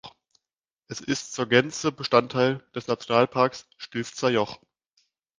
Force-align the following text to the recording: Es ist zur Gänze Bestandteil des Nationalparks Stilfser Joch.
Es 0.87 0.99
ist 0.99 1.31
zur 1.31 1.45
Gänze 1.47 1.91
Bestandteil 1.91 2.63
des 2.73 2.87
Nationalparks 2.87 3.67
Stilfser 3.77 4.29
Joch. 4.31 4.57